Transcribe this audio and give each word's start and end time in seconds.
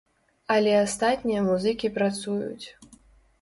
Але 0.53 0.71
астатнія 0.77 1.43
музыкі 1.49 1.93
працуюць. 1.99 2.67